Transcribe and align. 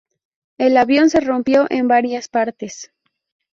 El 0.57 0.77
avión 0.77 1.11
se 1.11 1.19
rompió 1.19 1.67
en 1.69 1.87
varias 1.87 2.27
partes. 2.27 2.91